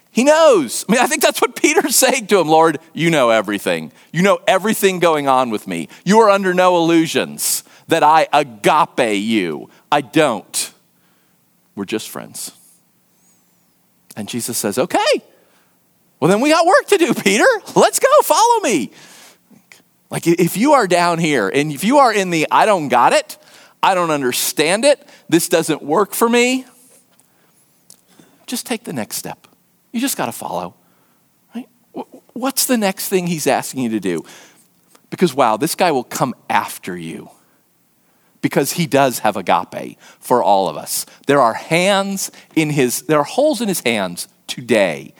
[0.09, 0.83] He knows.
[0.89, 3.91] I mean, I think that's what Peter's saying to him Lord, you know everything.
[4.11, 5.89] You know everything going on with me.
[6.03, 9.69] You are under no illusions that I agape you.
[9.91, 10.73] I don't.
[11.75, 12.51] We're just friends.
[14.15, 15.21] And Jesus says, Okay,
[16.19, 17.45] well, then we got work to do, Peter.
[17.75, 18.89] Let's go, follow me.
[20.09, 23.13] Like, if you are down here and if you are in the I don't got
[23.13, 23.37] it,
[23.83, 26.65] I don't understand it, this doesn't work for me,
[28.51, 29.47] just take the next step.
[29.91, 30.75] You just got to follow.
[31.55, 31.67] Right?
[32.33, 34.23] What's the next thing he's asking you to do?
[35.09, 37.31] Because, wow, this guy will come after you
[38.41, 41.05] because he does have agape for all of us.
[41.27, 45.13] There are hands in his, there are holes in his hands today,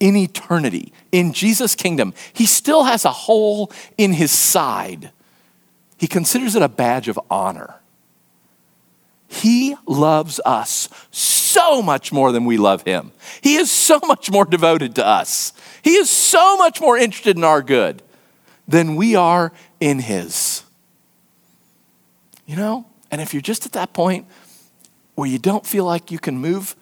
[0.00, 2.14] in eternity, in Jesus' kingdom.
[2.32, 5.10] He still has a hole in his side.
[5.98, 7.76] He considers it a badge of honor.
[9.28, 10.88] He loves us
[11.82, 13.12] much more than we love him.
[13.40, 15.52] He is so much more devoted to us.
[15.82, 18.02] He is so much more interested in our good
[18.66, 20.62] than we are in his.
[22.46, 22.86] You know?
[23.10, 24.26] And if you're just at that point
[25.14, 26.76] where you don't feel like you can move,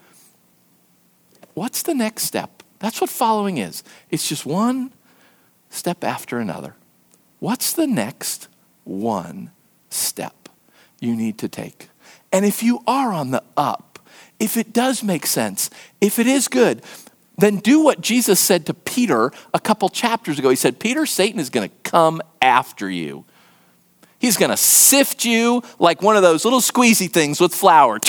[1.55, 2.62] what's the next step?
[2.79, 3.83] That's what following is.
[4.11, 4.92] It's just one
[5.70, 6.74] step after another.
[7.38, 8.48] What's the next
[8.85, 9.50] one
[9.90, 10.48] step
[11.00, 11.88] you need to take?
[12.33, 13.86] And if you are on the up,
[14.38, 15.70] if it does make sense,
[16.01, 16.83] if it is good,
[17.38, 20.49] then do what Jesus said to Peter a couple chapters ago.
[20.49, 23.25] He said, Peter, Satan is going to come after you.
[24.18, 28.01] He's going to sift you like one of those little squeezy things with flour.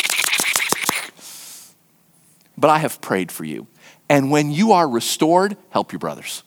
[2.57, 3.67] But I have prayed for you.
[4.09, 6.43] And when you are restored, help your brothers.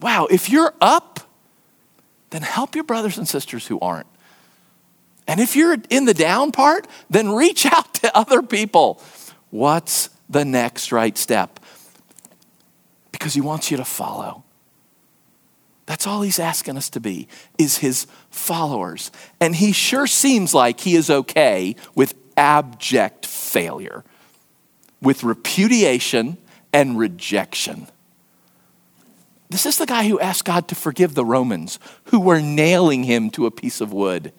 [0.00, 1.20] Wow, if you're up,
[2.30, 4.06] then help your brothers and sisters who aren't.
[5.26, 9.00] And if you're in the down part, then reach out to other people.
[9.50, 11.60] What's the next right step?
[13.12, 14.42] Because he wants you to follow.
[15.86, 19.10] That's all he's asking us to be, is his followers.
[19.40, 24.04] And he sure seems like he is okay with abject failure,
[25.00, 26.38] with repudiation
[26.72, 27.88] and rejection.
[29.50, 33.28] This is the guy who asked God to forgive the Romans who were nailing him
[33.30, 34.32] to a piece of wood.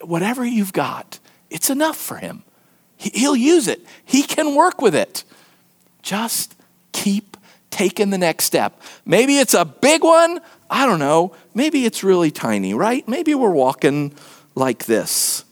[0.00, 1.18] Whatever you've got,
[1.50, 2.42] it's enough for him.
[2.96, 5.24] He, he'll use it, he can work with it.
[6.02, 6.54] Just
[6.92, 7.36] keep
[7.70, 8.80] taking the next step.
[9.04, 10.40] Maybe it's a big one.
[10.70, 11.34] I don't know.
[11.54, 13.06] Maybe it's really tiny, right?
[13.08, 14.14] Maybe we're walking
[14.54, 15.44] like this.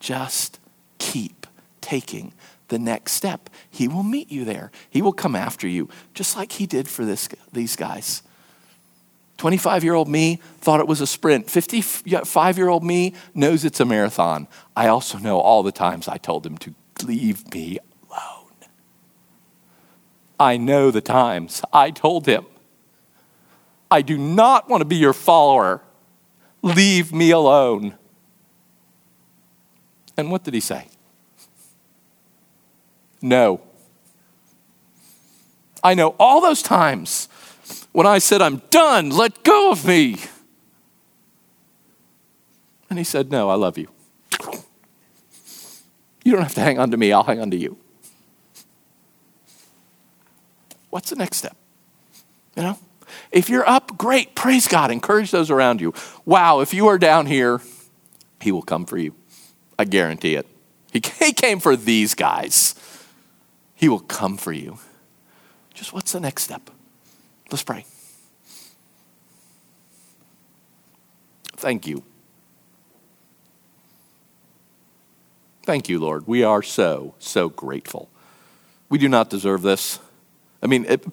[0.00, 0.58] Just
[0.98, 1.46] keep
[1.80, 2.32] taking
[2.68, 3.48] the next step.
[3.70, 4.70] He will meet you there.
[4.90, 8.22] He will come after you, just like he did for this, these guys.
[9.36, 11.50] 25 year old me thought it was a sprint.
[11.50, 14.48] 55 year old me knows it's a marathon.
[14.74, 16.74] I also know all the times I told him to
[17.04, 17.78] leave me
[18.10, 18.52] alone.
[20.40, 22.46] I know the times I told him,
[23.90, 25.82] I do not want to be your follower.
[26.62, 27.94] Leave me alone.
[30.16, 30.88] And what did he say?
[33.20, 33.60] No.
[35.82, 37.28] I know all those times
[37.96, 40.18] when I said, I'm done, let go of me.
[42.90, 43.88] And he said, No, I love you.
[46.22, 47.78] You don't have to hang on to me, I'll hang on to you.
[50.90, 51.56] What's the next step?
[52.54, 52.78] You know?
[53.32, 55.94] If you're up, great, praise God, encourage those around you.
[56.26, 57.62] Wow, if you are down here,
[58.42, 59.14] he will come for you.
[59.78, 60.46] I guarantee it.
[60.92, 62.74] He, he came for these guys.
[63.74, 64.80] He will come for you.
[65.72, 66.70] Just what's the next step?
[67.50, 67.84] Let's pray.
[71.56, 72.04] Thank you.
[75.64, 76.26] Thank you, Lord.
[76.26, 78.08] We are so, so grateful.
[78.88, 79.98] We do not deserve this.
[80.62, 81.04] I mean, it,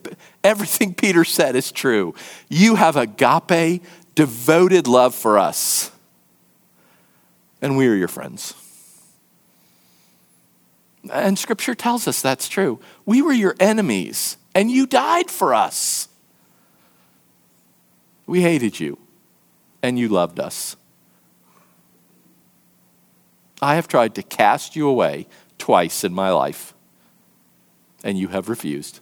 [0.43, 2.13] everything Peter said is true.
[2.49, 3.83] You have agape,
[4.15, 5.91] devoted love for us,
[7.61, 8.53] and we are your friends.
[11.11, 12.79] And scripture tells us that's true.
[13.05, 16.07] We were your enemies, and you died for us.
[18.25, 18.97] We hated you,
[19.81, 20.75] and you loved us.
[23.61, 26.73] I have tried to cast you away twice in my life,
[28.03, 28.99] and you have refused.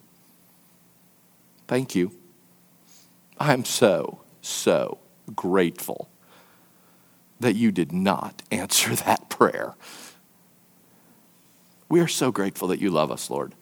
[1.67, 2.11] Thank you.
[3.39, 4.99] I'm so, so
[5.35, 6.09] grateful
[7.39, 9.75] that you did not answer that prayer.
[11.89, 13.53] We are so grateful that you love us, Lord.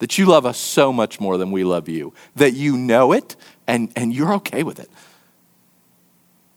[0.00, 2.12] That you love us so much more than we love you.
[2.34, 3.36] That you know it
[3.66, 4.90] and, and you're okay with it.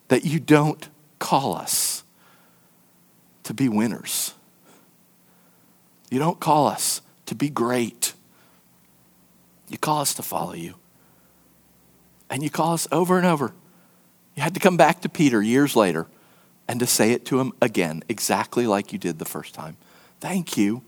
[0.07, 0.87] That you don't
[1.19, 2.03] call us
[3.43, 4.33] to be winners.
[6.09, 8.13] You don't call us to be great.
[9.69, 10.75] You call us to follow you.
[12.29, 13.53] And you call us over and over.
[14.35, 16.07] You had to come back to Peter years later
[16.67, 19.77] and to say it to him again, exactly like you did the first time.
[20.19, 20.83] Thank you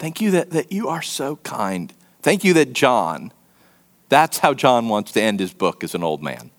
[0.00, 1.92] Thank you that, that you are so kind.
[2.22, 3.34] Thank you that John,
[4.10, 6.50] that's how John wants to end his book as an old man.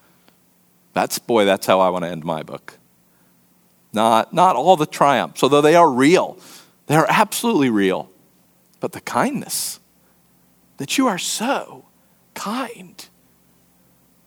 [0.93, 2.79] That's, boy, that's how I want to end my book.
[3.93, 6.39] Not, not all the triumphs, although they are real.
[6.87, 8.09] They are absolutely real.
[8.79, 9.79] But the kindness,
[10.77, 11.85] that you are so
[12.33, 13.05] kind,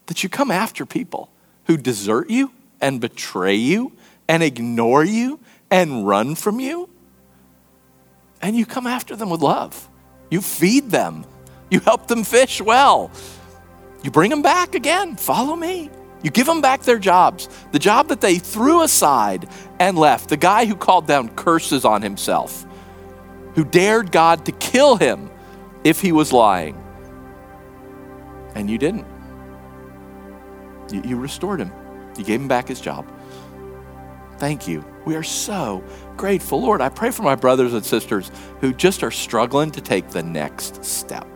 [0.07, 1.31] that you come after people
[1.65, 3.93] who desert you and betray you
[4.29, 6.89] and ignore you and run from you
[8.45, 9.89] and you come after them with love.
[10.31, 11.25] You feed them,
[11.71, 13.11] you help them fish well.
[14.03, 15.17] You bring them back again.
[15.17, 15.91] Follow me.
[16.25, 19.47] You give them back their jobs, the job that they threw aside
[19.79, 22.65] and left, the guy who called down curses on himself,
[23.55, 25.31] who dared God to kill him
[25.85, 26.83] if he was lying.
[28.55, 29.07] And you didn't.
[30.91, 31.73] You, you restored him,
[32.17, 33.07] you gave him back his job.
[34.39, 34.83] Thank you.
[35.05, 35.85] We are so
[36.17, 36.61] grateful.
[36.61, 40.23] Lord, I pray for my brothers and sisters who just are struggling to take the
[40.23, 41.34] next step.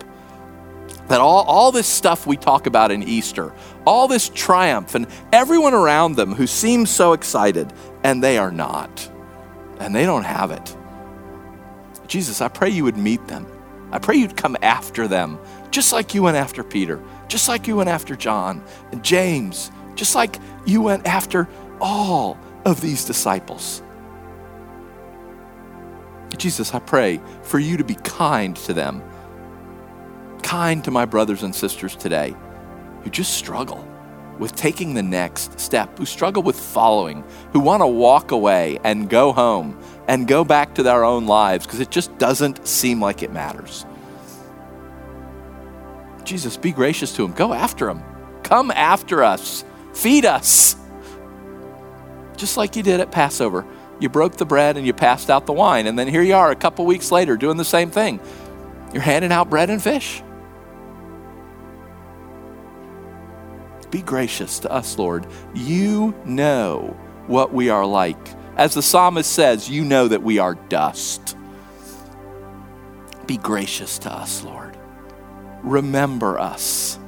[1.09, 3.53] That all, all this stuff we talk about in Easter,
[3.87, 7.73] all this triumph, and everyone around them who seems so excited,
[8.05, 9.11] and they are not,
[9.79, 10.77] and they don't have it.
[12.07, 13.47] Jesus, I pray you would meet them.
[13.91, 15.39] I pray you'd come after them,
[15.71, 20.15] just like you went after Peter, just like you went after John and James, just
[20.15, 20.37] like
[20.67, 21.49] you went after
[21.81, 23.83] all of these disciples.
[26.37, 29.03] Jesus, I pray for you to be kind to them,
[30.43, 32.35] kind to my brothers and sisters today
[33.03, 33.87] who just struggle
[34.39, 39.11] with taking the next step, who struggle with following, who want to walk away and
[39.11, 43.23] go home and go back to their own lives because it just doesn't seem like
[43.23, 43.85] it matters.
[46.25, 47.33] Jesus, be gracious to them.
[47.33, 48.03] Go after them.
[48.43, 49.65] Come after us.
[49.95, 50.77] Feed us.
[52.37, 53.67] Just like you did at Passover
[54.01, 55.87] you broke the bread and you passed out the wine.
[55.87, 58.21] And then here you are a couple weeks later doing the same thing.
[58.93, 60.23] You're handing out bread and fish.
[63.91, 65.27] Be gracious to us, Lord.
[65.55, 68.19] You know what we are like.
[68.57, 71.37] As the psalmist says, you know that we are dust.
[73.27, 74.77] Be gracious to us, Lord.
[75.63, 76.99] Remember us.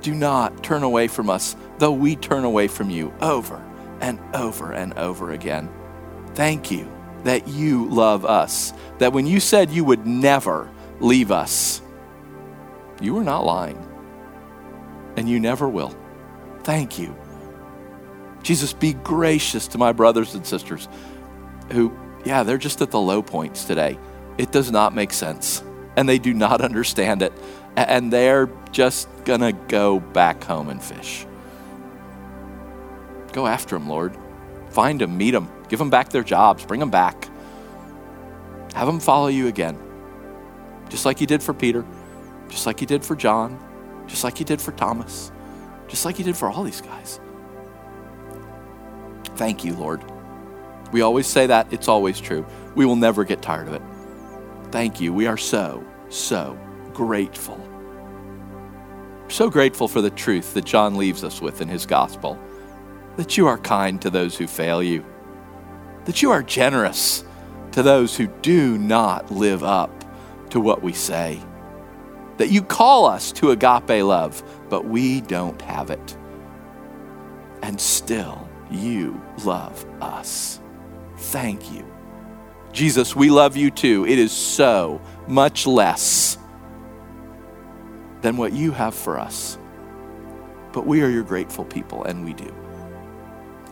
[0.00, 3.62] Do not turn away from us, though we turn away from you over
[4.00, 5.70] and over and over again.
[6.34, 6.90] Thank you
[7.24, 10.68] that you love us, that when you said you would never
[10.98, 11.80] leave us,
[13.00, 13.91] you were not lying.
[15.16, 15.94] And you never will.
[16.62, 17.16] Thank you.
[18.42, 20.88] Jesus, be gracious to my brothers and sisters
[21.70, 23.98] who, yeah, they're just at the low points today.
[24.38, 25.62] It does not make sense,
[25.96, 27.32] and they do not understand it,
[27.76, 31.26] and they're just gonna go back home and fish.
[33.32, 34.16] Go after them, Lord.
[34.70, 37.28] Find them, meet them, give them back their jobs, bring them back.
[38.74, 39.78] Have them follow you again,
[40.88, 41.84] just like you did for Peter,
[42.48, 43.58] just like you did for John,
[44.06, 45.32] just like you did for Thomas,
[45.88, 47.20] just like you did for all these guys.
[49.36, 50.02] Thank you, Lord.
[50.92, 52.46] We always say that, it's always true.
[52.74, 53.82] We will never get tired of it.
[54.70, 55.12] Thank you.
[55.12, 56.58] We are so, so
[56.92, 57.58] grateful.
[59.28, 62.38] So grateful for the truth that John leaves us with in his gospel
[63.16, 65.04] that you are kind to those who fail you,
[66.04, 67.24] that you are generous
[67.72, 70.04] to those who do not live up
[70.50, 71.40] to what we say,
[72.42, 76.16] that you call us to agape love, but we don't have it.
[77.62, 80.58] And still, you love us.
[81.16, 81.86] Thank you.
[82.72, 84.04] Jesus, we love you too.
[84.06, 86.36] It is so much less
[88.22, 89.56] than what you have for us.
[90.72, 92.52] But we are your grateful people, and we do.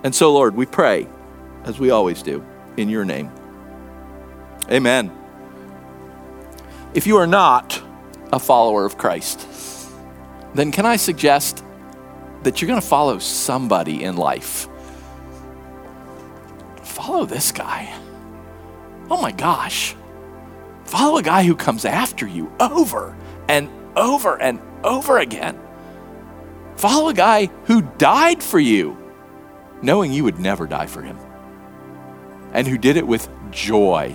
[0.05, 1.09] And so, Lord, we pray,
[1.65, 2.47] as we always do,
[2.77, 3.33] in your name.
[4.71, 5.11] Amen.
[6.95, 7.83] If you are not
[8.33, 9.47] a follower of Christ,
[10.55, 11.65] then can I suggest
[12.43, 14.69] that you're going to follow somebody in life?
[16.83, 17.93] Follow this guy.
[19.11, 19.95] Oh my gosh.
[20.85, 23.17] Follow a guy who comes after you over
[23.49, 25.59] and over and over again.
[26.77, 28.97] Follow a guy who died for you
[29.83, 31.19] knowing you would never die for him,
[32.53, 34.15] and who did it with joy.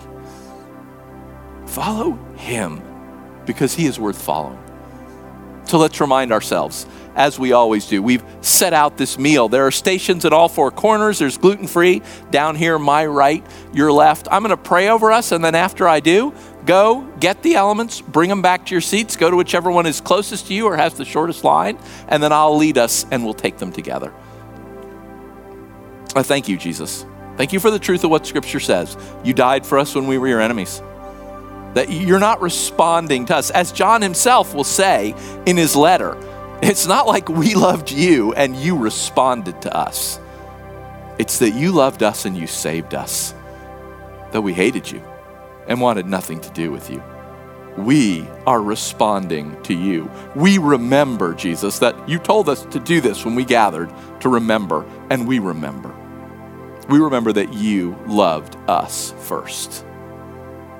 [1.66, 2.82] Follow him
[3.45, 4.59] because he is worth following.
[5.65, 6.85] So let's remind ourselves,
[7.15, 9.49] as we always do, we've set out this meal.
[9.49, 11.17] There are stations at all four corners.
[11.17, 13.43] There's gluten free down here, my right,
[13.73, 14.27] your left.
[14.29, 16.33] I'm going to pray over us, and then after I do,
[16.65, 20.01] go get the elements, bring them back to your seats, go to whichever one is
[20.01, 23.33] closest to you or has the shortest line, and then I'll lead us and we'll
[23.33, 24.13] take them together.
[26.15, 27.05] I thank you, Jesus.
[27.37, 28.95] Thank you for the truth of what Scripture says.
[29.23, 30.81] You died for us when we were your enemies.
[31.76, 33.51] That you're not responding to us.
[33.51, 35.13] As John himself will say
[35.45, 36.17] in his letter,
[36.61, 40.19] it's not like we loved you and you responded to us.
[41.19, 43.34] It's that you loved us and you saved us,
[44.32, 45.01] though we hated you
[45.67, 47.01] and wanted nothing to do with you.
[47.78, 50.09] We are responding to you.
[50.36, 54.86] We remember, Jesus, that you told us to do this when we gathered, to remember,
[55.09, 55.93] and we remember
[56.89, 59.86] we remember that you loved us first,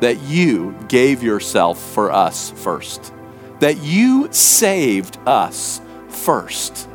[0.02, 3.14] that you gave yourself for us first,
[3.60, 6.88] that you saved us first,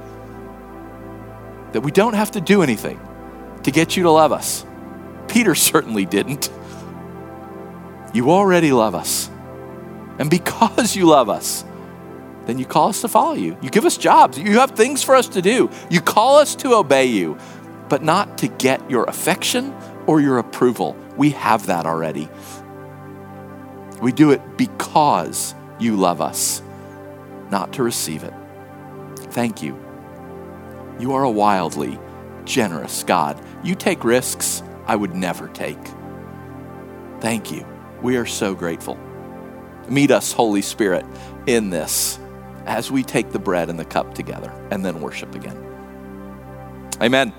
[1.72, 3.00] that we don't have to do anything
[3.62, 4.64] to get you to love us.
[5.28, 6.50] Peter certainly didn't.
[8.12, 9.30] You already love us.
[10.18, 11.64] And because you love us,
[12.46, 13.56] then you call us to follow you.
[13.62, 14.36] You give us jobs.
[14.38, 15.70] You have things for us to do.
[15.88, 17.38] You call us to obey you
[17.90, 19.74] but not to get your affection
[20.06, 20.96] or your approval.
[21.18, 22.30] We have that already.
[24.00, 26.62] We do it because you love us,
[27.50, 28.32] not to receive it.
[29.16, 29.78] Thank you.
[30.98, 31.98] You are a wildly
[32.44, 33.40] generous God.
[33.64, 35.78] You take risks I would never take.
[37.20, 37.66] Thank you.
[38.02, 38.98] We are so grateful.
[39.88, 41.04] Meet us, Holy Spirit,
[41.46, 42.18] in this
[42.66, 45.56] as we take the bread and the cup together and then worship again.
[47.02, 47.32] Amen.